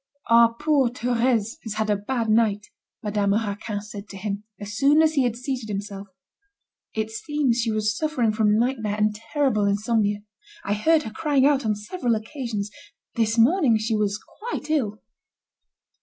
"Our 0.31 0.55
poor 0.55 0.89
Thérèse 0.89 1.57
has 1.61 1.73
had 1.75 1.91
a 1.91 1.95
bad 1.95 2.27
night," 2.27 2.71
Madame 3.03 3.33
Raquin 3.35 3.81
said 3.81 4.09
to 4.09 4.17
him, 4.17 4.43
as 4.59 4.75
soon 4.75 4.99
as 4.99 5.13
he 5.13 5.21
had 5.25 5.35
seated 5.35 5.69
himself. 5.69 6.07
"It 6.95 7.11
seems 7.11 7.59
she 7.61 7.69
was 7.71 7.95
suffering 7.95 8.31
from 8.33 8.57
nightmare, 8.57 8.95
and 8.97 9.13
terrible 9.13 9.65
insomnia. 9.65 10.21
I 10.65 10.73
heard 10.73 11.03
her 11.03 11.11
crying 11.11 11.45
out 11.45 11.67
on 11.67 11.75
several 11.75 12.15
occasions. 12.15 12.71
This 13.13 13.37
morning 13.37 13.77
she 13.77 13.95
was 13.95 14.17
quite 14.39 14.71
ill." 14.71 15.03